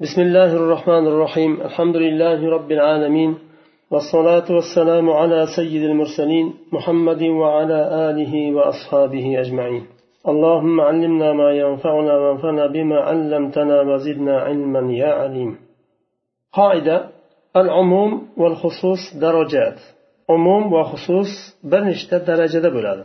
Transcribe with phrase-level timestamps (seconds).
[0.00, 3.38] بسم الله الرحمن الرحيم الحمد لله رب العالمين
[3.90, 9.86] والصلاة والسلام على سيد المرسلين محمد وعلى آله وأصحابه أجمعين
[10.28, 15.58] اللهم علمنا ما ينفعنا وانفعنا بما علمتنا وزدنا علما يا عليم
[16.52, 17.08] قاعدة
[17.56, 19.78] العموم والخصوص درجات
[20.30, 21.30] عموم وخصوص
[21.64, 23.04] بنشت درجة بلاد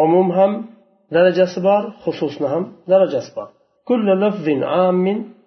[0.00, 0.64] عموم هم
[1.12, 3.48] درجة سبار خصوصنا هم درجة سبار
[3.84, 5.39] كل لفظ عام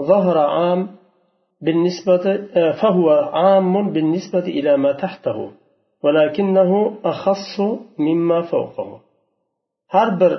[0.00, 0.80] ظهر عام
[1.60, 2.24] بالنسبة
[2.80, 5.50] فهو عام بالنسبة إلى ما تحته
[6.04, 7.60] ولكنه أخص
[7.98, 9.00] مما فوقه
[9.94, 10.32] har bir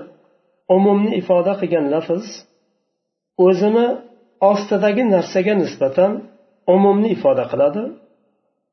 [0.75, 2.25] umumni ifoda qilgan lafz
[3.45, 3.87] o'zini
[4.49, 6.11] ostidagi narsaga nisbatan
[6.75, 7.83] umumni ifoda qiladi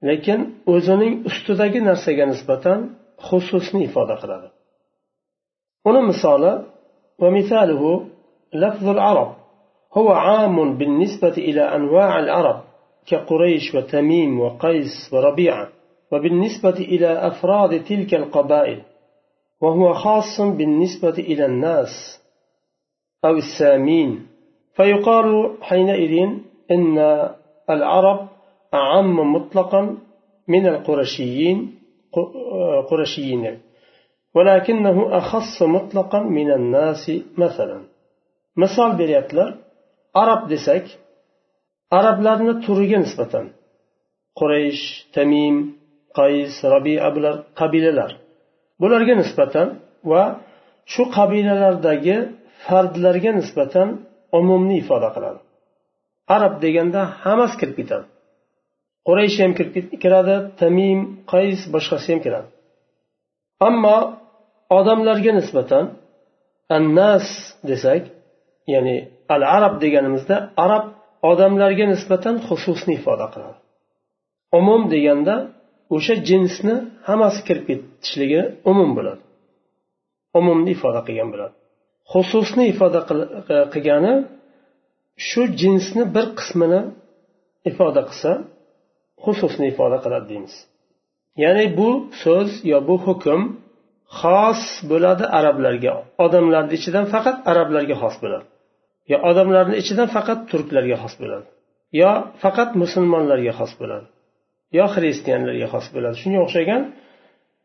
[0.08, 0.40] lekin
[0.74, 2.78] o'zining ustidagi narsaga nisbatan
[3.26, 4.48] xususni ifoda qiladi
[5.88, 6.52] uni misoli
[7.22, 7.82] ومثاله
[8.62, 9.30] لفظ العرب
[9.96, 12.62] هو عام بالنسبة إلى أنواع العرب
[13.06, 15.68] كقريش وتميم وقيس وربيعة
[16.12, 18.82] وبالنسبة إلى أفراد تلك القبائل
[19.60, 22.22] وهو خاص بالنسبة إلى الناس
[23.24, 24.26] أو السامين.
[24.76, 26.28] فيقال حينئذ
[26.70, 26.98] إن
[27.70, 28.28] العرب
[28.74, 29.96] أعم مطلقا
[30.48, 31.74] من القرشيين
[32.90, 33.58] قرشيين
[34.34, 37.80] ولكنه أخص مطلقا من الناس مثلا.
[38.56, 39.63] مثال beryaptilar
[40.22, 40.84] arab desak
[41.98, 43.46] arablarni turiga nisbatan
[44.38, 44.84] quraysh
[45.14, 45.56] tamim
[46.18, 48.10] qays rabia bular qabilalar.
[48.82, 49.68] Bularga nisbatan
[50.10, 50.22] va
[50.92, 52.16] shu qabilalardagi
[52.64, 53.88] fardlarga nisbatan
[54.38, 55.40] umumni ifoda qiladi.
[56.36, 58.06] Arab deganda hammasi kirib ketadi.
[59.06, 59.52] Quraysh ham
[60.02, 60.98] kiradi tamim
[61.32, 62.48] qays boshqasi ham kiradi.
[63.68, 63.98] Ammo
[64.78, 65.84] odamlarga nisbatan
[66.76, 67.26] annas
[67.68, 68.02] desak
[68.72, 68.96] ya'ni
[69.34, 70.84] al arab deganimizda arab
[71.30, 73.58] odamlarga nisbatan xususni ifoda qiladi.
[74.58, 75.34] Umum deganda
[75.96, 76.74] o'sha jinsni
[77.08, 79.22] hammasi kirib ketishligi umum bo'ladi.
[80.38, 81.54] Umumni ifoda qilgan bo'ladi.
[82.12, 83.00] Xususni ifoda
[83.72, 84.14] qilgani
[85.28, 86.80] shu jinsni bir qismini
[87.70, 88.30] ifoda qilsa
[89.24, 90.54] xususni ifoda qiladi deymiz.
[91.42, 91.88] Ya'ni bu
[92.22, 93.40] so'z yo bu hukm
[94.18, 95.94] xos bo'ladi arablarga.
[96.24, 98.46] Odamlarni ichidan faqat arablarga xos bo'ladi.
[99.10, 101.46] Yo odamlarni ichidan faqat turklarga xos bo'ladi
[102.00, 102.10] yo
[102.42, 104.06] faqat musulmonlarga xos bo'ladi
[104.76, 106.16] yo xristianlarga xos bo'ladi.
[106.22, 106.82] Shunga o'xshagan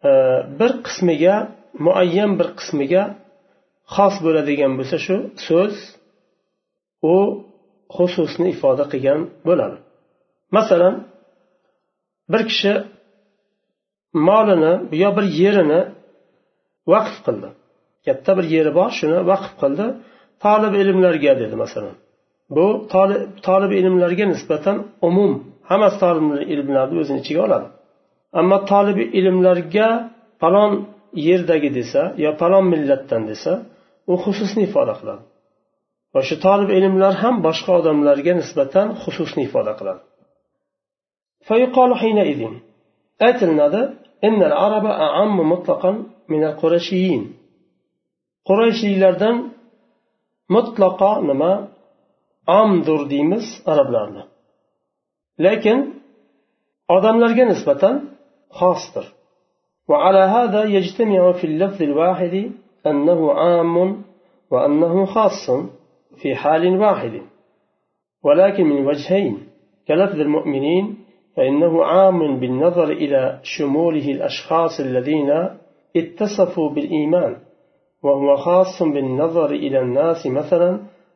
[0.10, 0.12] e,
[0.60, 1.36] bir qismiga
[1.86, 3.04] muayyan bir qismiga
[3.96, 5.16] xos bo'ladigan bo'lsa shu
[5.48, 5.76] so'z
[7.14, 7.16] u
[7.96, 9.78] xususni ifoda qilgan bo'ladi.
[10.58, 10.96] Masalan
[12.32, 12.74] bir kishi
[14.28, 14.74] molini
[15.04, 15.82] yo bir yerini
[16.94, 17.50] vaqf qildi.
[18.06, 19.88] Katta bir yeri bor shuni vaqf qildi.
[20.44, 21.96] tolib ilmlarga dedi masalan.
[22.56, 22.66] Bu
[23.48, 24.78] tolib ilmlarga nisbatan
[25.10, 25.32] umum
[25.70, 27.68] hammasi tolib ilmlarni o'zini ichiga oladi.
[28.40, 29.88] Ammo tolib ilmlarga
[30.42, 30.72] falon
[31.28, 33.52] yerdagi desa yo falon millatdan desa
[34.12, 35.24] u xususni ifoda qiladi.
[36.14, 40.02] Va shu tolib ilmlar ham boshqa odamlarga nisbatan xususni ifoda qiladi.
[43.28, 43.82] Aytilinadi
[48.48, 49.36] qurayshiylardan
[50.56, 51.54] mutlaqo nima
[52.60, 54.24] omdur deymiz arablarni
[55.46, 55.80] lekin
[56.96, 57.96] odamlarga nisbatan
[58.60, 59.06] xosdir
[59.90, 62.52] وعلى هذا يجتمع في اللفظ الواحد
[62.88, 64.04] أنه عام
[64.52, 65.52] وأنه خاص
[66.22, 67.22] في حال واحد.
[68.24, 69.38] ولكن من وجهين.
[69.88, 70.98] كلفظ المؤمنين
[71.36, 75.50] فإنه عام بالنظر إلى شموله الأشخاص الذين
[75.96, 77.36] اتصفوا بالإيمان.
[78.05, 80.71] وهو خاص بالنظر إلى الناس مثلا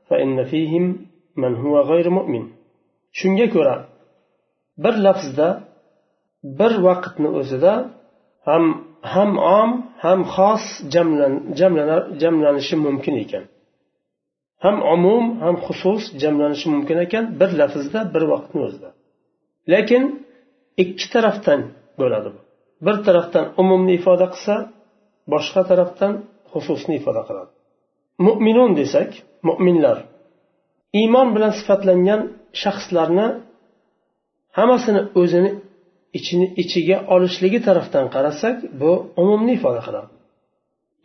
[0.08, 0.84] فإن فيهم
[1.36, 2.44] من هو غير مؤمن
[3.18, 3.76] shunga ko'ra
[4.84, 5.48] bir lafzda
[6.58, 7.72] bir vaqtni o'zida
[8.48, 8.64] ham
[9.12, 9.70] ham om
[10.04, 10.64] ham xos
[12.22, 13.44] jamlanishi mumkin ekan
[14.64, 18.90] ham umum ham xusus jamlanishi mumkin ekan bir lafzda bir vaqtni o'zida
[19.72, 20.02] lekin
[20.82, 21.60] ikki tarafdan
[22.00, 22.30] bo'ladi
[22.86, 24.54] bir tarafdan umumni ifoda qilsa
[25.32, 26.12] boshqa tarafdan
[26.53, 27.51] xususni ifoda qiladi
[28.27, 29.09] mo'minun desak
[29.47, 29.97] mo'minlar
[31.01, 32.21] iymon bilan sifatlangan
[32.61, 33.27] shaxslarni
[34.57, 35.51] hammasini o'zini
[36.17, 38.91] ichini ichiga olishligi tarafdan qarasak bu
[39.21, 40.11] umumni ifoda qiladi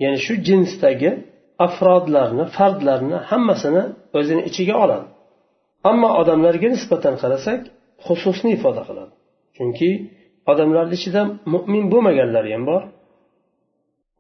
[0.03, 1.11] ya'ni shu jinsdagi
[1.67, 3.83] afrodlarni fardlarni hammasini
[4.19, 5.07] o'zini ichiga oladi.
[5.91, 7.61] Ammo odamlarga nisbatan qarasak
[8.07, 9.13] xususni ifoda qiladi
[9.57, 9.91] chunki
[10.51, 11.23] odamlarni ichida
[11.53, 12.83] mo'min bo'lmaganlari ham bor.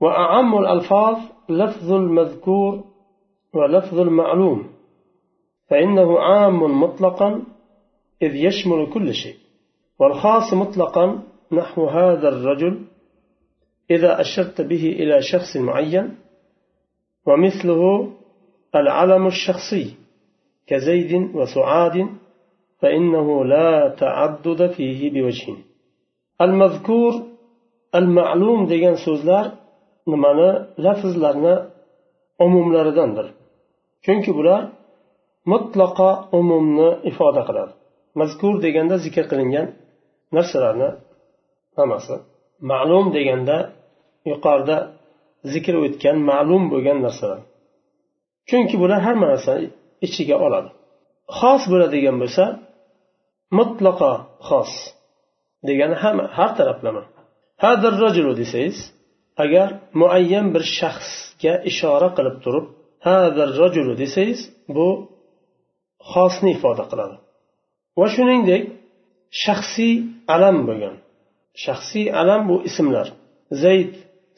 [0.00, 1.16] وأعم الألفاظ
[1.48, 2.84] لفظ المذكور
[3.54, 4.70] ولفظ المعلوم
[5.70, 7.42] فإنه عام مطلقا
[8.22, 9.36] إذ يشمل كل شيء
[9.98, 11.22] والخاص مطلقا
[11.52, 12.84] نحو هذا الرجل
[13.90, 16.16] إذا أشرت به إلى شخص معين
[17.26, 18.12] ومثله
[18.74, 19.94] العلم الشخصي
[20.66, 22.06] كزيد وسعاد
[22.78, 25.56] فإنه لا تعدد فيه بوجه.
[26.40, 27.12] المذكور
[27.94, 29.57] المعلوم degan so'zlar
[30.12, 30.48] nimani?
[30.84, 31.54] Lafzlarni
[32.44, 33.26] umumlaridandir.
[34.04, 34.62] Chunki bular
[35.52, 37.72] mutlaqo umumni ifoda qiladi.
[38.20, 39.66] Mazkur deganda zikr qilingan
[40.36, 40.88] narsalarni
[41.78, 42.14] hammasi.
[42.70, 43.56] Ma'lum deganda
[44.30, 44.76] yuqorida
[45.52, 47.40] zikr o'tgan ma'lum bo'lgan narsalar.
[48.48, 49.66] Chunki bular hamma narsani
[50.06, 50.70] ichiga oladi.
[51.38, 52.44] Xos bo'ladigan bo'lsa
[53.58, 54.12] mutlaqo
[54.48, 54.72] xos
[55.68, 57.02] degani hamma har taraflama.
[57.64, 58.78] Hadir rajulu desangiz
[59.44, 59.68] agar
[60.00, 62.66] muayyan bir shaxsga ishora qilib turib
[63.60, 64.40] rajulu desangiz
[64.76, 64.88] bu
[66.12, 67.16] xosni ifoda qiladi.
[67.98, 68.62] Va shuningdek
[69.44, 69.94] shaxsiy
[70.34, 70.96] alam bo'lgan.
[71.64, 73.06] Shaxsiy alam bu ismlar.
[73.62, 73.92] Zayd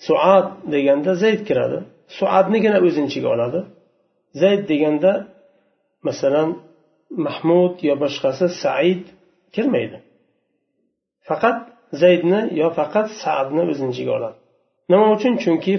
[0.06, 1.78] suad deganda zayd kiradi.
[2.18, 3.60] Suadnigina o'zini ichiga oladi.
[4.42, 5.12] Zayd deganda
[6.08, 6.48] masalan
[7.26, 9.02] mahmud yo boshqasi said
[9.54, 9.98] kirmaydi.
[11.28, 11.58] Faqat
[12.02, 14.38] zaydni yo faqat saadni o'zini ichiga oladi.
[14.90, 15.32] Nima uchun?
[15.44, 15.72] Chunki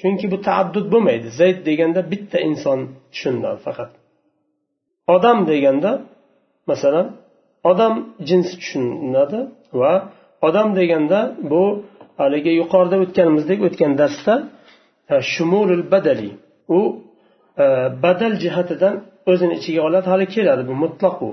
[0.00, 1.28] chunki bu taaddud bo'lmaydi.
[1.40, 2.78] Zayd deganda bitta inson
[3.12, 3.90] tushuniladi faqat.
[5.14, 5.90] Odam deganda
[6.70, 7.06] masalan
[7.70, 7.94] odam
[8.28, 9.40] jinsi tushuniladi
[9.80, 9.92] va
[10.48, 11.18] odam deganda
[11.50, 11.62] bu
[12.20, 14.34] haligi yuqorida o'tganimizdek o'tgan darsda
[15.12, 16.30] e, shumulul badali.
[16.78, 16.80] U
[17.64, 17.66] e,
[18.04, 18.94] badal jihatidan
[19.30, 20.06] o'zini ichiga oladi.
[20.12, 21.30] Hali keladi bu mutloq u.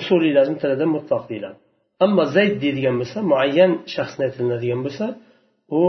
[0.00, 1.58] Usuliylarni tilida mutloq deyiladi.
[2.05, 5.05] ammo zayd deydigan bo'lsa muayyan shaxsni aytilinadigan bo'lsa
[5.79, 5.81] u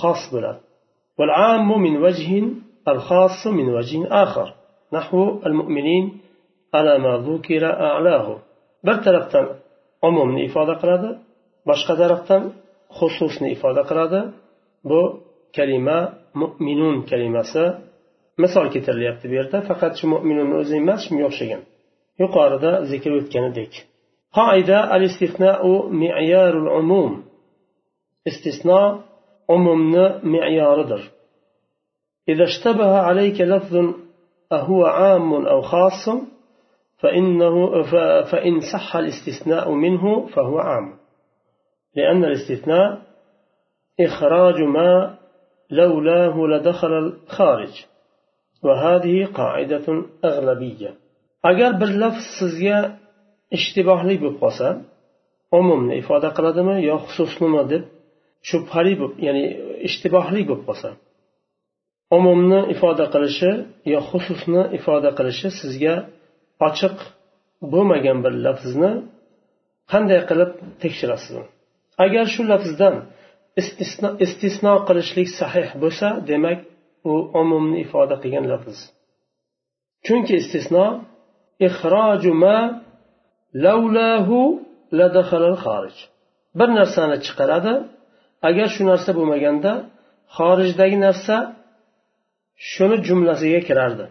[0.00, 0.60] xos bo'ladi
[1.18, 2.30] والعام من وجه
[2.92, 4.48] الخاص من وجه آخر
[4.96, 5.18] نحو
[5.48, 6.04] المؤمنين
[6.74, 8.28] على ما ذكر أعلاه
[8.86, 9.46] bir tarafdan
[10.08, 11.10] umumni ifoda qiladi
[11.68, 12.42] boshqa tarafdan
[12.98, 14.20] xususni ifoda qiladi
[14.90, 15.00] bu
[15.56, 15.98] kalima
[16.42, 17.64] mu'minun kalimasi
[18.42, 21.62] misol keltirilyapti bu yerda faqat shu mo'minunni o'zi emas shunga o'xshagan
[22.22, 23.72] yuqorida zikr o'tganidek
[24.35, 27.11] Al istisnau miyarul umum
[28.29, 29.03] istisno
[29.55, 31.03] umumni me'yoridir
[32.29, 33.75] إذا اشتبه عليك لفظ
[34.51, 36.09] أهو عام أو خاص
[36.97, 37.81] فإنه
[38.31, 40.93] فإن صح الاستثناء منه فهو عام.
[41.95, 43.01] لأن الاستثناء
[43.99, 45.17] إخراج ما
[45.69, 47.85] لولاه لدخل الخارج.
[48.63, 50.93] وهذه قاعدة أغلبية.
[51.81, 53.02] bir lafz sizga
[53.57, 54.67] ishtibohli bo'lib qolsa
[55.59, 57.83] umumni ifoda qiladimi yo xususnimi deb
[58.49, 59.43] shubhali bo'lib ya'ni
[59.87, 60.89] ishtibohli bo'lib qolsa
[62.17, 63.51] umumni ifoda qilishi
[63.93, 65.95] yo xususni ifoda qilishi sizga
[66.67, 66.97] ochiq
[67.73, 68.91] bo'lmagan bir lafzni
[69.91, 70.51] qanday qilib
[70.81, 71.35] tekshirasiz?
[72.05, 72.95] Agar shu lafzdan
[74.25, 76.59] istisno, qilishlik sahih bo'lsa demak
[77.11, 78.77] u umumni ifoda qilgan lafz.
[80.05, 80.85] Chunki istisno
[82.43, 82.57] ma
[86.59, 87.73] bir narsani chiqaradi.
[88.49, 89.71] Agar shu narsa bo'lmaganda
[90.37, 91.35] xorijdagi narsa
[92.71, 94.05] shuni jumlasiga kirardi.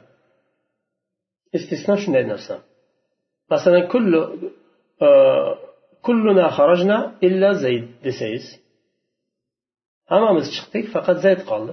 [1.56, 2.54] Istisno shunday narsa.
[3.52, 4.20] Masalan kullu
[5.06, 5.08] e,
[6.06, 8.46] kulluna xarajna illa zayd desangiz
[10.12, 11.72] hammamiz chiqdik faqat zayd qoldi.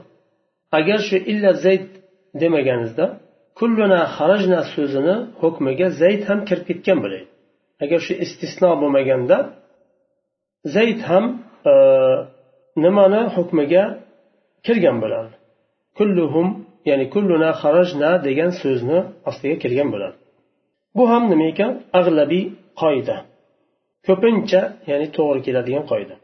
[0.79, 1.85] Agar shu illa zayd
[2.41, 3.05] demaganingizda
[3.59, 7.28] kulluna xarajna so'zini hukmiga zayd ham kirib ketgan bo'ladi.
[7.84, 9.36] agar shu istisno bo'lmaganda
[10.74, 11.24] zayd ham
[11.70, 11.74] e,
[12.84, 13.84] nimani hukmiga
[14.66, 15.34] kirgan bo'ladi
[15.98, 16.48] kulluhum
[16.88, 18.98] ya'ni kulluna xarajna degan so'zni
[19.28, 20.16] ostiga kirgan bo'ladi
[20.96, 22.44] bu ham nima ekan ag'labiy
[22.80, 23.16] qoida
[24.06, 24.60] ko'pincha
[24.90, 26.16] ya'ni to'g'ri keladigan qoida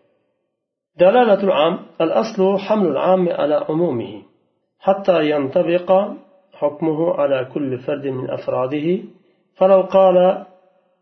[1.05, 4.23] دلالة العام الأصل حمل العام على عمومه
[4.87, 5.89] حتى ينطبق
[6.61, 8.99] حكمه على كل فرد من أفراده
[9.57, 10.47] فلو قال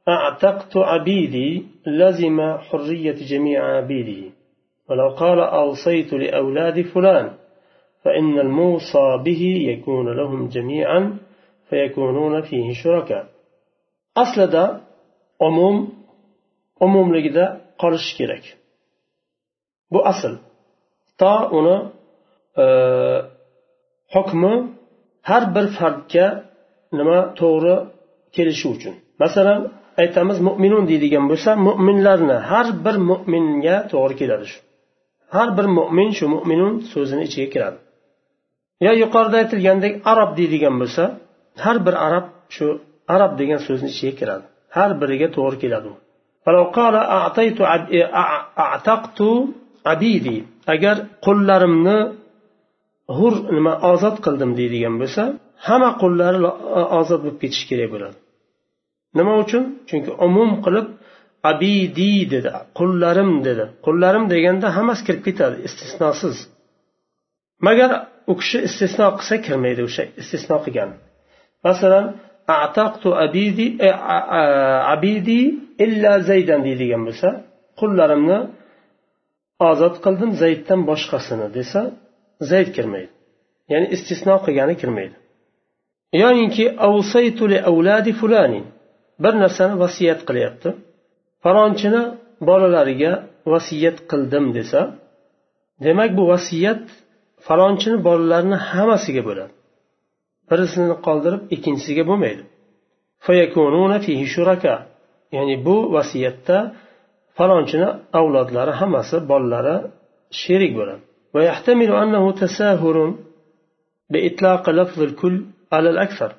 [0.08, 4.32] أعتقت عبيدي لزم حرية جميع عبيده
[4.90, 7.34] ولو قال أوصيت لأولاد فلان
[8.04, 11.18] فإن الموصى به يكون لهم جميعا
[11.70, 13.28] فيكونون فيه شركاء.
[14.18, 14.82] أصل دا
[15.42, 15.94] عموم
[16.82, 18.58] عموم لجدا قرش كيرك.
[19.92, 20.40] بو أصل.
[21.18, 21.92] تا أنا
[22.58, 23.30] آه،
[24.10, 24.70] حكم
[25.24, 26.44] هر بر فرد
[26.94, 27.92] نما تورا
[28.34, 34.60] كيرشوجن مثلا aytamiz mo'minun deydigan bo'lsa mo'minlarni har bir mo'minga to'g'ri keladi shu.
[35.36, 37.78] Har bir mo'min shu mo'minun so'zini ichiga kiradi.
[38.86, 41.04] Yo yuqorida aytilgandek arab deydigan bo'lsa
[41.64, 42.68] har bir arab shu
[43.16, 44.46] arab degan so'zni ichiga kiradi.
[44.78, 45.96] Har biriga to'g'ri keladi u.
[48.00, 48.04] E,
[50.74, 50.96] Agar
[51.26, 51.98] qullarimni
[53.18, 55.24] hur nima ozod qildim deydigan bo'lsa
[55.68, 56.40] hamma qullari
[56.80, 58.16] e, ozod bo'lib ketishi kerak bo'ladi.
[59.18, 59.64] Nima uchun?
[59.90, 60.88] Chunki umum qilib
[61.52, 63.64] abidi dedi qullarim dedi.
[63.86, 66.38] Qullarim deganda hammasi kirib ketadi istisnosiz
[67.68, 67.92] magar
[68.32, 70.90] u kishi istisno qilsa kirmaydi o'sha istisno qilgan.
[71.68, 72.06] Masalan
[72.66, 73.90] ataqtu abidi e,
[74.96, 75.42] abidi
[75.86, 77.30] illa zaydan deydigan bo'lsa
[77.80, 78.40] qullarimni
[79.70, 81.82] ozod qildim zayddan boshqasini desa
[82.52, 83.12] zayd kirmaydi.
[83.72, 85.16] Ya'ni istisno qilgani kirmaydi.
[86.24, 86.66] Yoyinki
[89.23, 90.69] bir narsani vasiyat qilyapti
[91.45, 92.03] falonchini
[92.49, 93.13] bolalariga
[93.53, 94.81] vasiyat qildim desa
[95.87, 96.83] demak bu vasiyat
[97.47, 99.53] falonchini bolalarini hammasiga bo'ladi
[100.51, 102.43] birisini qoldirib ikkinchisiga bo'lmaydi
[105.37, 106.57] ya'ni bu vasiyatda
[107.39, 107.89] falonchini
[108.19, 109.77] avlodlari hammasi bolalari
[110.43, 111.03] sherik bo'ladi
[111.35, 113.15] ويحتمل أنه تساهل
[114.11, 115.35] بإطلاق لفظ الكل
[115.73, 116.31] على الأكثر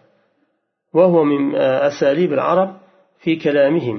[0.94, 1.56] وهو من
[1.90, 2.70] أساليب العرب
[3.20, 3.98] في كلامهم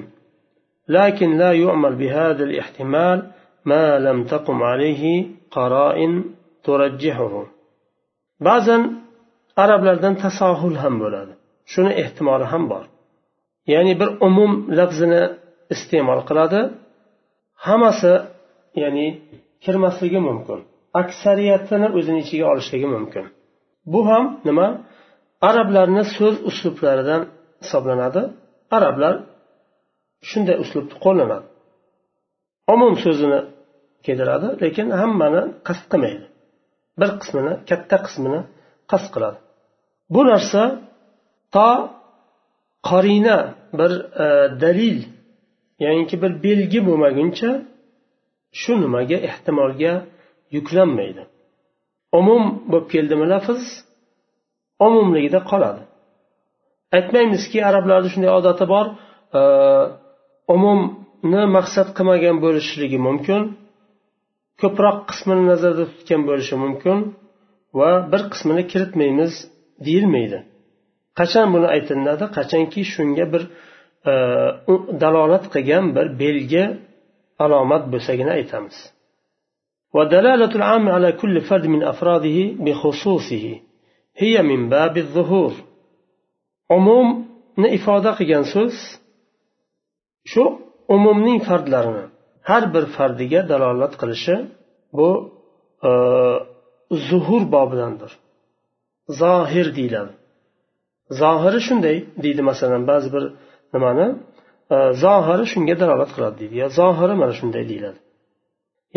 [0.89, 3.31] لكن لا يعمل بهذا الاحتمال
[3.65, 6.25] ما لم تقم عليه قرائن
[6.65, 7.47] ترجحه
[8.41, 9.01] بعضا
[9.65, 11.33] arablardan tasohul ham bo'ladi
[11.73, 12.85] shuni ehtimoli ham bor
[13.73, 15.23] ya'ni bir umum lafzini
[15.75, 16.61] iste'mol qiladi
[17.67, 18.13] hammasi
[18.83, 19.07] ya'ni
[19.65, 20.59] kirmasligi mumkin
[21.01, 23.25] aksariyatini o'zini ichiga olishligi mumkin
[23.93, 24.67] bu ham nima
[25.50, 27.22] arablarni so'z uslublaridan
[27.64, 28.22] hisoblanadi.
[28.78, 29.14] Arablar
[30.30, 31.48] shunday uslubni qo'llanadi.
[32.74, 33.40] Umum so'zini
[34.06, 36.26] keltiradi lekin hammani qasd qilmaydi.
[37.00, 38.42] Bir qismini katta qismini
[38.92, 39.38] qasd qiladi.
[40.14, 40.62] Bu narsa
[41.56, 41.70] to
[42.90, 43.38] qorina
[43.80, 43.92] bir
[44.26, 44.28] e,
[44.64, 44.98] dalil
[45.84, 47.50] ya'niki bir belgi bo'lmaguncha
[48.62, 49.94] shu nimaga ehtimolga
[50.56, 51.24] yuklanmaydi.
[52.20, 53.64] Umum bo'lib keldimi lafz?
[54.88, 55.82] Umumligida qoladi.
[56.98, 58.86] Aytmaymizki arablarni shunday odati bor
[59.40, 59.42] e,
[60.56, 63.42] umumni maqsad qilmagan bo'lishligi mumkin
[64.62, 66.98] ko'proq qismini nazarda tutgan bo'lishi mumkin
[67.80, 69.34] va bir qismini kiritmaymiz
[69.86, 70.40] deyilmaydi.
[71.20, 72.26] Qachon buni aytilinadi?
[72.38, 73.44] Qachonki shunga bir
[74.12, 74.14] e,
[75.04, 76.64] dalolat qilgan bir belgi
[77.46, 78.78] alomat bo'lsagina aytamiz.
[84.22, 85.54] hiya min babi zuhur.
[86.78, 88.76] Umumni ifoda qilgan so'z
[90.32, 90.44] shu
[90.96, 92.06] umumning fardlarini
[92.50, 94.36] har bir fardiga dalolat qilishi
[94.98, 95.10] bu
[95.88, 95.92] e,
[97.08, 98.12] zuhur bobidandir.
[99.22, 100.14] Zohir deyiladi.
[101.22, 103.24] Zohiri shunday deydi masalan ba'zi bir
[103.74, 104.08] nimani
[104.74, 106.56] e, zohiri shunga dalolat qiladi deydi.
[106.62, 108.00] Yo zohiri mana shunday deyiladi.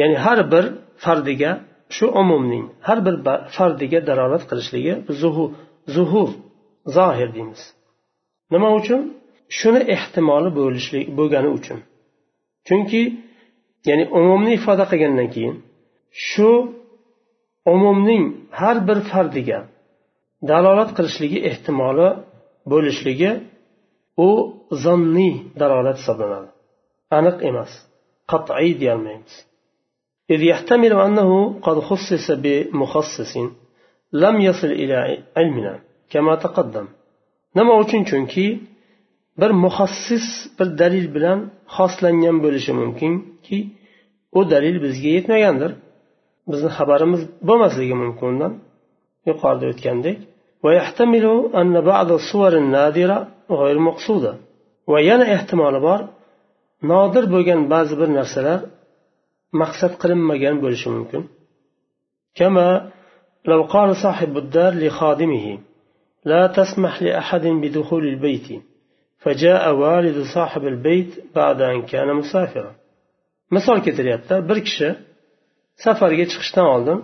[0.01, 0.65] Ya'ni har bir
[1.05, 1.51] fardiga
[1.97, 3.14] shu umumning har bir
[3.57, 5.50] fardiga dalolat qilishligi zuhur
[5.95, 6.30] zuhur
[6.97, 7.62] zohir deymiz.
[8.52, 9.00] Nima uchun?
[9.59, 11.78] Shuni ehtimoli bo'lishlik bo'lgani uchun.
[12.68, 13.02] Chunki
[13.88, 15.57] ya'ni umumni ifoda qilgandan keyin
[16.28, 16.50] shu
[17.75, 18.25] umumning
[18.61, 19.59] har bir fardiga
[20.50, 22.09] dalolat qilishligi ehtimoli
[22.73, 23.30] bo'lishligi
[24.26, 24.30] u
[24.85, 26.49] zonniy dalolat hisoblanadi.
[27.18, 27.73] Aniq emas
[28.30, 29.35] qat'iy deyolmaymiz.
[30.34, 33.34] إذ يحتمل أنه قد خصص بمخصص
[34.13, 35.74] لم يصل إلى علمنا
[36.12, 36.88] كما تقدم
[37.56, 38.46] nima uchun chunki
[39.42, 40.27] bir muxassis
[40.58, 41.39] bir dalil bilan
[41.75, 43.58] xoslangan bo'lishi mumkinki
[44.38, 45.72] u dalil bizga yetmagandir
[46.51, 48.53] bizni xabarimiz bo'lmasligi mumkin undan
[49.30, 50.18] yuqorida o'tgandek
[54.92, 56.00] va yana ehtimoli bor
[56.92, 58.60] nodir bo'lgan ba'zi bir narsalar
[59.62, 61.24] maqsad qilinmagan bo'lishi mumkin
[62.39, 62.92] كما
[63.46, 65.60] لو قال صاحب الدار لخادمه
[66.25, 68.48] لا تسمح لأحد بدخول البيت
[69.24, 72.74] فجاء والد صاحب البيت بعد أن كان مسافرا
[73.56, 74.89] misol keltiryapti bir kishi
[75.84, 77.00] safarga chiqishdan oldin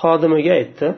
[0.00, 0.88] xodimiga aytdi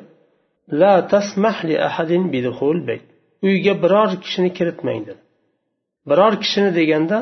[0.80, 3.06] la tasmah li ahadin biduhul bayt
[3.48, 5.22] uyga biror kishini kiritmang dedi
[6.10, 7.18] biror kishini deganda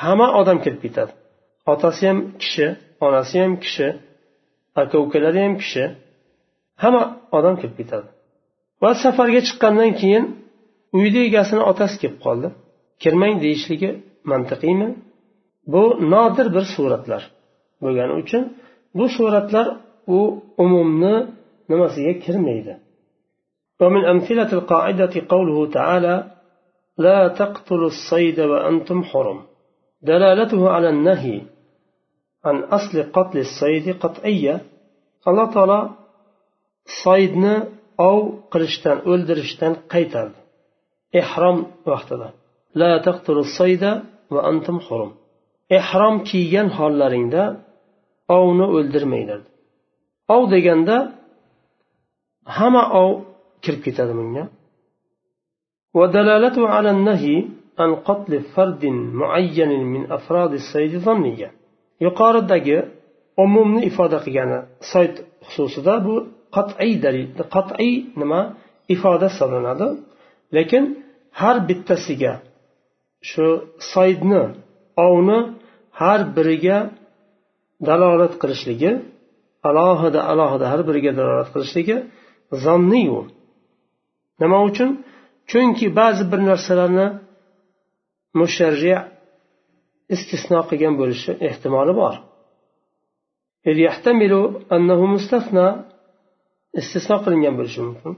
[0.00, 1.12] hamma odam kirib ketadi
[1.72, 2.66] otasi ham kishi
[3.06, 3.86] onasi ham kishi
[4.80, 5.84] aka ukalari ham kishi
[6.82, 7.02] hamma
[7.38, 8.08] odam kirib ketadi
[8.82, 10.24] va safarga chiqqandan keyin
[10.98, 12.48] uyni egasini otasi kelib qoldi
[13.02, 13.90] kirmang deyishligi
[14.30, 14.88] mantiqiymi
[15.72, 17.22] bu nodir bir suratlar
[17.82, 18.42] bo'lgani uchun
[18.98, 19.66] bu suratlar
[20.16, 20.18] u
[20.64, 21.14] umumni
[21.70, 22.74] nimasiga kirmaydi
[23.82, 26.14] ومن أمثلة القاعدة قوله تعالى
[27.04, 29.38] لا تقتلوا الصيد وأنتم حرم
[30.10, 31.36] دلالته على النهي
[32.45, 34.55] عن أصل قتل الصيد قطعية qat'iyya
[35.29, 35.79] alloh taolo
[37.01, 37.55] soidni
[38.09, 38.19] ov
[38.53, 40.39] qilishdan o'ldirishdan qaytardi.
[41.21, 41.57] Ehrom
[41.91, 42.27] vaqtida.
[42.81, 43.91] La taqtulu sayda
[44.33, 45.11] va antum hurum.
[45.79, 47.43] Ehrom kiygan hollaringda
[48.37, 49.41] ovni o'ldirmanglar.
[50.35, 50.97] Ov deganda
[52.57, 53.11] hamma ov
[53.63, 54.45] kirib ketadi bunga.
[55.99, 57.35] ودلالته على النهي
[57.79, 58.83] عن قتل فرد
[59.21, 61.49] معين من أفراد الصيد ظنية
[62.05, 62.77] yuqoridagi
[63.43, 64.59] umumni ifoda qilgani
[64.91, 65.13] sayd
[65.51, 66.15] xususida bu
[66.55, 68.41] qat'iy dalil qat'iy nima
[68.95, 69.87] ifoda hisoblanadi.
[70.55, 70.83] Lekin
[71.39, 72.33] har bittasiga
[73.29, 73.47] shu
[73.93, 74.43] saydni
[75.07, 75.39] ovni
[75.99, 76.77] har biriga
[77.87, 78.91] dalolat qilishligi
[79.69, 81.97] alohida alohida har biriga dalolat qilishligi
[82.63, 83.21] zonniyu
[84.41, 84.89] nima uchun?
[85.51, 87.07] Chunki ba'zi bir narsalarni
[88.39, 88.93] musharri
[90.15, 92.15] istisno qilgan bo'lishi ehtimoli bor
[96.81, 98.13] istisno qilingan bo'lishi mumkin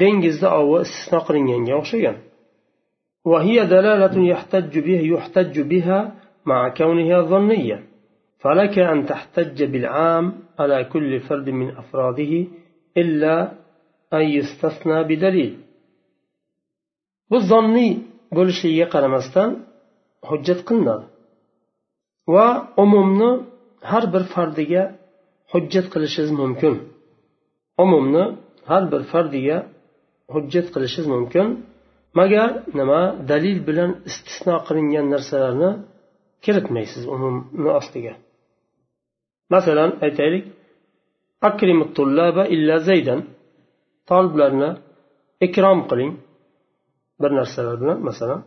[0.00, 2.18] dengizda ovi istisno qilinganga o'xshagan
[3.30, 5.98] وهي دلالة يحتج بها يحتج بها
[6.50, 7.78] مع كونها ظنية
[8.38, 12.32] فلك أن تحتج بالعام على كل فرد من أفراده
[12.96, 13.52] إلا
[14.12, 15.54] أن يستثنى بدليل
[17.30, 17.92] bu zonniy
[18.36, 19.50] bo'lishligiga qaramasdan
[20.28, 21.04] hujjat qilinadi.
[22.34, 22.48] Va
[22.82, 23.30] umumni
[23.90, 24.82] har bir fardiga
[25.52, 26.74] hujjat qilishingiz mumkin.
[27.84, 28.24] Umumni
[28.70, 29.56] har bir fardiga
[30.34, 31.46] hujjat qilishingiz mumkin.
[32.18, 35.70] Magar nima dalil bilan istisno qilingan narsalarni
[36.44, 38.14] kiritmaysiz umumni ostiga.
[39.54, 40.44] Masalan aytaylik
[42.54, 43.20] illa zaydan.
[44.08, 44.70] Toliblarni
[45.46, 46.12] ikrom qiling
[47.20, 48.40] bir narsalar bilan masalan.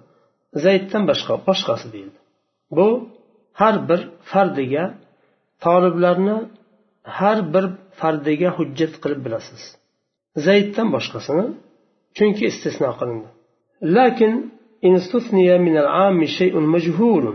[0.65, 2.19] zayddan boshqa boshqasi deyildi
[2.77, 2.89] bu
[3.61, 4.85] har bir fardiga
[5.65, 6.37] toliblarni
[7.19, 7.65] har bir
[8.01, 9.63] fardiga hujjat qilib bilasiz
[10.47, 11.47] zayddan boshqasini
[12.17, 13.29] chunki istisno qilindi
[13.97, 14.33] lakin
[14.87, 17.35] إن استثني من العام شيء مجهول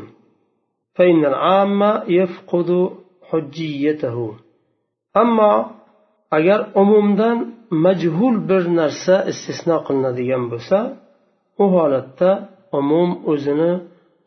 [0.95, 1.81] فإن العام
[2.19, 2.69] يفقد
[3.29, 4.17] حجيته
[5.17, 5.79] أما
[6.31, 7.37] agar umumdan
[7.85, 10.77] majhul bir narsa istisno qilinadigan bo'lsa
[11.63, 12.31] u holatda
[12.79, 13.71] umum o'zini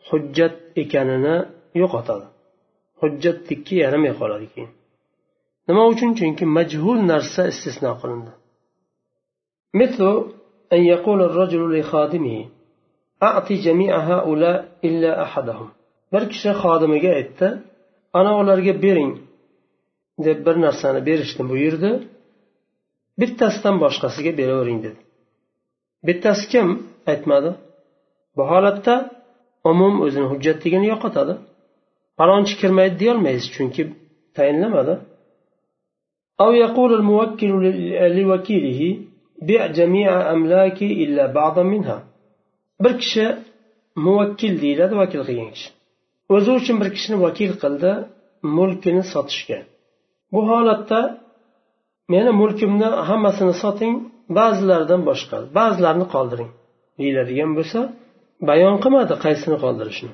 [0.09, 1.37] hujjat ekanini
[1.81, 2.26] yo'qotadi
[3.00, 4.70] hujjatlikka yaramay qoladi keyin
[5.68, 8.33] nima uchun chunki majhul narsa istisno qilindi
[9.83, 10.02] مثل
[10.72, 12.38] أن يقول الرجل لخادمه
[13.22, 15.68] أعطي جميع هؤلاء إلا أحدهم
[16.12, 17.48] bir kishi xodimiga aytdi
[18.18, 19.12] ana ularga bering
[20.26, 21.90] deb bir narsani berishni buyurdi
[23.20, 25.00] bittasidan boshqasiga beravering dedi
[26.09, 26.66] bittasi kim
[27.12, 27.50] aytmadi
[28.37, 28.94] bu holatda
[29.70, 31.35] umum o'zini hujjatligini yo'qotadi
[32.18, 33.83] falonchi kirmaydi deyolmaysiz chunki
[34.37, 34.94] tayinlamadi
[36.42, 37.50] أو يقول الموكل
[38.18, 38.81] لوكيله
[39.48, 41.98] بيع جميع أملاكي إلا بعضا منها
[42.81, 43.26] bir kishi
[44.07, 45.68] muvakkil deyiladi vakil qilgan kishi
[46.35, 47.92] o'zi uchun bir kishini vakil qildi
[48.57, 49.59] mulkini sotishga
[50.33, 51.00] bu holatda
[52.12, 53.94] meni mulkimni hammasini soting
[54.38, 56.50] ba'zilaridan boshqa ba'zilarini qoldiring
[56.98, 57.81] deyiladigan bo'lsa
[58.48, 60.12] bayon qilmadi qaysini qoldirishni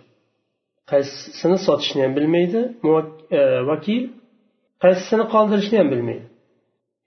[0.90, 2.60] qaysisini sotishni ham bilmaydi
[3.70, 4.02] vakil
[4.84, 6.26] qaysisini qoldirishni ham bilmaydi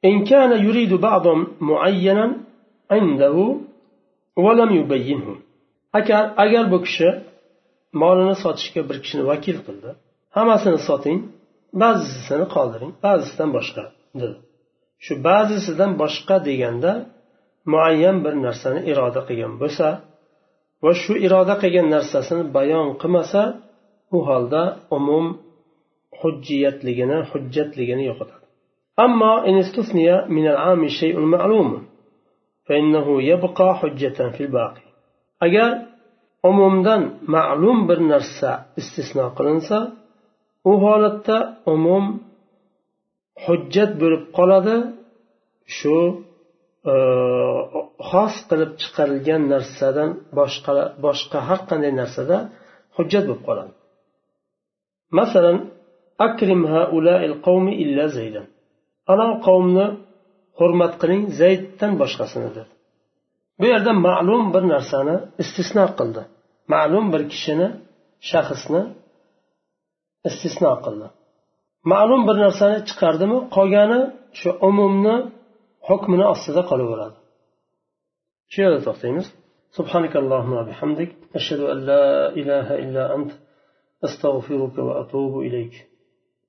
[0.09, 1.35] إن كان يريد بعضا
[1.71, 2.25] معينا
[2.91, 3.35] عنده
[4.45, 5.35] ولم يبينه
[5.93, 7.09] agar agar bu kishi
[8.01, 9.89] molini sotishga bir kishini vakil qildi
[10.35, 11.19] hammasini soting
[11.81, 13.83] ba'zisini qoldiring ba'zisidan boshqa
[14.21, 14.37] dedi
[15.05, 16.91] shu ba'zisidan boshqa deganda
[17.73, 19.87] muayyan bir narsani iroda qilgan bo'lsa
[20.83, 23.41] va shu iroda qilgan narsasini bayon qilmasa
[24.15, 24.63] u holda
[24.97, 25.25] umum
[26.19, 28.45] hujjiyatligini hujjatligini yo'qotadi
[29.05, 29.33] ammo
[30.37, 31.69] من العام شيء معلوم
[32.67, 34.85] فإنه يبقى حجة في الباقي
[35.45, 35.71] agar
[36.49, 37.01] umumdan
[37.33, 39.77] ma'lum bir narsa istisno qilinsa
[40.69, 41.37] u holatda
[41.73, 42.05] umum
[43.45, 44.77] hujjat bo'lib qoladi
[45.77, 45.97] shu
[46.92, 46.94] Э,
[48.10, 50.72] xos qilib chiqarilgan narsadan boshqa
[51.04, 52.36] boshqa har qanday narsada
[52.96, 53.72] hujjat bo'lib qoladi.
[55.18, 55.56] Masalan
[56.26, 56.62] akrim
[57.46, 58.46] qavmi illa zaydan.
[59.12, 59.86] Ana qavmni
[60.58, 62.72] hurmat qiling zayddan boshqasini dedi.
[63.60, 66.22] Bu yerda ma'lum bir narsani istisno qildi.
[66.74, 67.68] Ma'lum bir kishini
[68.30, 68.82] shaxsni
[70.28, 71.06] istisno qildi.
[71.92, 74.00] Ma'lum bir narsani chiqardimi qolgani
[74.38, 75.16] shu umumni
[75.88, 77.18] hukmini ostida qolaveradi
[78.52, 79.28] shu yerda to'xtaymiz
[79.78, 81.10] سبحانك اللهم وبحمدك.
[81.34, 83.32] أشهد أن لا إله إلا أنت.
[84.04, 85.74] أستغفرك وأتوب إليك.